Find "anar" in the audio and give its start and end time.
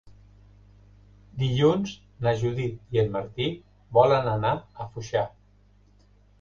4.35-4.57